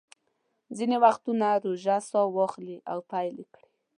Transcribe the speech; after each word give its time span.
ځینې 0.77 0.95
وختونه 1.05 1.47
ژوره 1.81 1.97
ساه 2.09 2.27
واخلئ 2.35 2.77
او 2.91 2.99
پیل 3.11 3.35
یې 3.41 3.47
کړئ. 3.53 3.69